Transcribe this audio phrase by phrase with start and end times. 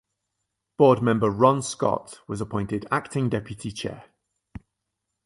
[0.77, 4.05] Board member Ron Scott was appointed acting deputy chair.